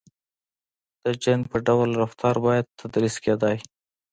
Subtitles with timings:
[1.03, 3.57] •د جن په ډول رفتار باید تدریس کېدای.